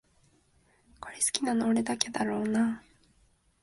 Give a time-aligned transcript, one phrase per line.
[0.99, 2.83] これ好きなの俺だけだろうなあ